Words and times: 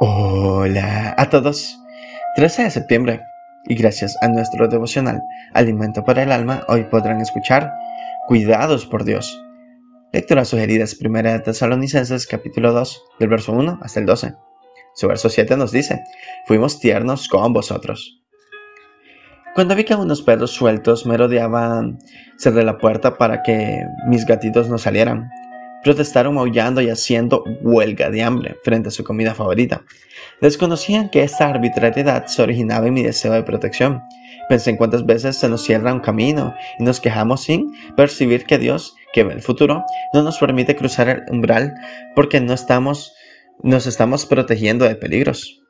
Hola 0.00 1.16
a 1.18 1.28
todos. 1.28 1.76
13 2.36 2.62
de 2.62 2.70
septiembre. 2.70 3.20
Y 3.64 3.74
gracias 3.74 4.16
a 4.20 4.28
nuestro 4.28 4.68
devocional 4.68 5.24
Alimento 5.54 6.04
para 6.04 6.22
el 6.22 6.30
Alma, 6.30 6.62
hoy 6.68 6.84
podrán 6.84 7.20
escuchar 7.20 7.74
Cuidados 8.28 8.86
por 8.86 9.02
Dios. 9.02 9.42
Lectura 10.12 10.44
sugeridas 10.44 10.96
1 11.00 11.22
de 11.22 11.40
Tesalonicenses 11.40 12.28
capítulo 12.28 12.72
2, 12.72 13.02
del 13.18 13.28
verso 13.28 13.50
1 13.50 13.80
hasta 13.82 13.98
el 13.98 14.06
12. 14.06 14.34
Su 14.94 15.08
verso 15.08 15.28
7 15.28 15.56
nos 15.56 15.72
dice, 15.72 16.00
Fuimos 16.46 16.78
tiernos 16.78 17.26
con 17.26 17.52
vosotros. 17.52 18.22
Cuando 19.56 19.74
vi 19.74 19.82
que 19.82 19.96
unos 19.96 20.22
perros 20.22 20.52
sueltos 20.52 21.06
me 21.06 21.16
rodeaban, 21.16 21.98
cerré 22.38 22.62
la 22.62 22.78
puerta 22.78 23.18
para 23.18 23.42
que 23.42 23.82
mis 24.06 24.24
gatitos 24.26 24.68
no 24.68 24.78
salieran 24.78 25.28
protestaron 25.82 26.34
maullando 26.34 26.80
y 26.80 26.90
haciendo 26.90 27.44
huelga 27.62 28.10
de 28.10 28.22
hambre 28.22 28.56
frente 28.62 28.88
a 28.88 28.92
su 28.92 29.04
comida 29.04 29.34
favorita. 29.34 29.84
Desconocían 30.40 31.10
que 31.10 31.22
esta 31.22 31.48
arbitrariedad 31.48 32.26
se 32.26 32.42
originaba 32.42 32.86
en 32.86 32.94
mi 32.94 33.02
deseo 33.02 33.32
de 33.32 33.42
protección. 33.42 34.02
Pensé 34.48 34.70
en 34.70 34.76
cuántas 34.76 35.04
veces 35.04 35.36
se 35.36 35.48
nos 35.48 35.64
cierra 35.64 35.92
un 35.92 36.00
camino 36.00 36.54
y 36.78 36.84
nos 36.84 37.00
quejamos 37.00 37.42
sin 37.42 37.72
percibir 37.96 38.44
que 38.44 38.58
Dios, 38.58 38.94
que 39.12 39.24
ve 39.24 39.34
el 39.34 39.42
futuro, 39.42 39.84
no 40.14 40.22
nos 40.22 40.38
permite 40.38 40.74
cruzar 40.74 41.08
el 41.08 41.22
umbral 41.30 41.74
porque 42.14 42.40
no 42.40 42.54
estamos, 42.54 43.12
nos 43.62 43.86
estamos 43.86 44.26
protegiendo 44.26 44.86
de 44.86 44.96
peligros. 44.96 45.62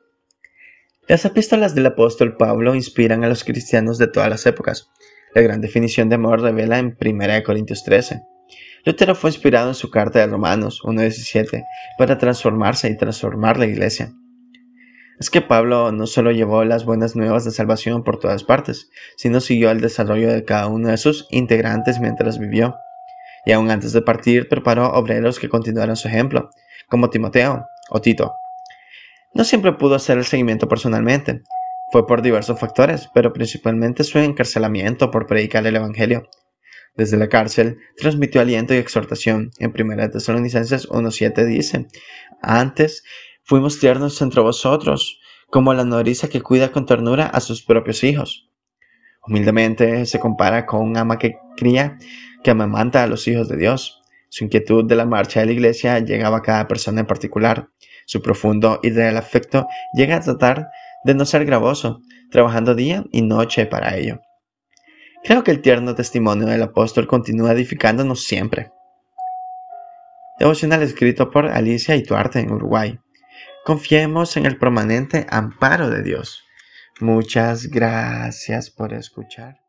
Las 1.07 1.25
epístolas 1.25 1.73
del 1.75 1.87
apóstol 1.87 2.37
Pablo 2.37 2.75
inspiran 2.75 3.23
a 3.23 3.29
los 3.29 3.43
cristianos 3.43 3.97
de 3.97 4.07
todas 4.07 4.29
las 4.29 4.45
épocas. 4.45 4.89
La 5.33 5.41
gran 5.41 5.59
definición 5.59 6.07
de 6.07 6.15
amor 6.15 6.41
revela 6.41 6.79
en 6.79 6.95
1 6.99 7.43
Corintios 7.43 7.83
13. 7.83 8.21
Lutero 8.85 9.15
fue 9.15 9.29
inspirado 9.29 9.69
en 9.69 9.75
su 9.75 9.89
carta 9.89 10.19
de 10.19 10.27
Romanos 10.27 10.81
1.17 10.83 11.63
para 11.97 12.17
transformarse 12.17 12.89
y 12.89 12.97
transformar 12.97 13.57
la 13.57 13.65
iglesia. 13.65 14.13
Es 15.19 15.29
que 15.29 15.41
Pablo 15.41 15.91
no 15.91 16.07
solo 16.07 16.31
llevó 16.31 16.63
las 16.63 16.85
buenas 16.85 17.15
nuevas 17.15 17.43
de 17.43 17.51
salvación 17.51 18.03
por 18.05 18.19
todas 18.19 18.45
partes, 18.45 18.89
sino 19.17 19.41
siguió 19.41 19.69
el 19.69 19.81
desarrollo 19.81 20.31
de 20.31 20.45
cada 20.45 20.67
uno 20.67 20.89
de 20.89 20.97
sus 20.97 21.27
integrantes 21.29 21.99
mientras 21.99 22.39
vivió. 22.39 22.77
Y 23.45 23.51
aún 23.51 23.69
antes 23.69 23.91
de 23.91 24.01
partir 24.01 24.47
preparó 24.47 24.93
obreros 24.93 25.39
que 25.39 25.49
continuaran 25.49 25.97
su 25.97 26.07
ejemplo, 26.07 26.49
como 26.87 27.09
Timoteo 27.09 27.65
o 27.89 27.99
Tito. 27.99 28.37
No 29.33 29.43
siempre 29.43 29.73
pudo 29.73 29.95
hacer 29.95 30.17
el 30.17 30.25
seguimiento 30.25 30.69
personalmente. 30.69 31.41
Fue 31.91 32.07
por 32.07 32.21
diversos 32.21 32.57
factores, 32.57 33.09
pero 33.13 33.33
principalmente 33.33 34.05
su 34.05 34.19
encarcelamiento 34.19 35.11
por 35.11 35.27
predicar 35.27 35.67
el 35.67 35.75
Evangelio, 35.75 36.29
desde 36.99 37.15
la 37.15 37.29
cárcel, 37.29 37.77
transmitió 37.95 38.41
aliento 38.41 38.73
y 38.73 38.77
exhortación. 38.77 39.51
En 39.57 39.73
1 39.73 40.09
Tesalonicenses 40.09 40.89
1.7 40.89 41.45
dice, 41.45 41.87
Antes 42.41 43.03
fuimos 43.43 43.79
tiernos 43.79 44.21
entre 44.21 44.41
vosotros, 44.41 45.21
como 45.49 45.73
la 45.73 45.85
nodriza 45.85 46.27
que 46.27 46.41
cuida 46.41 46.73
con 46.73 46.85
ternura 46.85 47.25
a 47.25 47.39
sus 47.39 47.63
propios 47.63 48.03
hijos. 48.03 48.49
Humildemente 49.25 50.05
se 50.05 50.19
compara 50.19 50.65
con 50.65 50.81
un 50.81 50.97
ama 50.97 51.17
que 51.17 51.37
cría, 51.55 51.97
que 52.43 52.51
amamanta 52.51 53.01
a 53.01 53.07
los 53.07 53.27
hijos 53.29 53.47
de 53.47 53.55
Dios. 53.55 54.01
Su 54.27 54.43
inquietud 54.43 54.83
de 54.83 54.97
la 54.97 55.05
marcha 55.05 55.39
de 55.39 55.45
la 55.45 55.53
iglesia 55.53 55.99
llegaba 55.99 56.39
a 56.39 56.41
cada 56.41 56.67
persona 56.67 56.99
en 56.99 57.07
particular. 57.07 57.69
Su 58.07 58.21
profundo 58.21 58.81
y 58.83 58.89
real 58.89 59.15
afecto 59.15 59.67
llega 59.93 60.17
a 60.17 60.21
tratar 60.21 60.67
de 61.05 61.15
no 61.15 61.25
ser 61.25 61.45
gravoso, 61.45 62.01
trabajando 62.29 62.75
día 62.75 63.05
y 63.13 63.21
noche 63.21 63.65
para 63.65 63.95
ello. 63.95 64.19
Creo 65.23 65.43
que 65.43 65.51
el 65.51 65.61
tierno 65.61 65.95
testimonio 65.95 66.47
del 66.47 66.63
apóstol 66.63 67.07
continúa 67.07 67.51
edificándonos 67.51 68.23
siempre. 68.23 68.71
Devocional 70.39 70.81
escrito 70.81 71.29
por 71.29 71.47
Alicia 71.47 71.95
Ituarte 71.95 72.39
en 72.39 72.51
Uruguay. 72.51 72.97
Confiemos 73.65 74.37
en 74.37 74.45
el 74.45 74.57
permanente 74.57 75.27
amparo 75.29 75.89
de 75.89 76.01
Dios. 76.01 76.43
Muchas 77.01 77.67
gracias 77.67 78.69
por 78.69 78.93
escuchar. 78.93 79.59